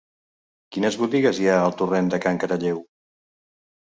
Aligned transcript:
Quines 0.77 0.95
botigues 1.01 1.41
hi 1.43 1.49
ha 1.51 1.59
al 1.65 1.75
torrent 1.81 2.09
de 2.13 2.19
Can 2.25 2.39
Caralleu? 2.45 2.79